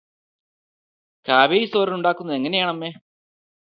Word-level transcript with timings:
Cabbage 1.25 1.73
തോരനുണ്ടാക്കുന്നതെങ്ങനെയാണ് 1.75 2.69
അമ്മേ? 2.69 2.91